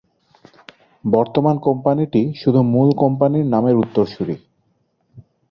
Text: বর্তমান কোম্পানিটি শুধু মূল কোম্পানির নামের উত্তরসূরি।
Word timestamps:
বর্তমান 1.03 1.55
কোম্পানিটি 1.59 2.21
শুধু 2.35 2.59
মূল 2.63 2.89
কোম্পানির 2.93 3.45
নামের 3.45 3.75
উত্তরসূরি। 3.75 4.35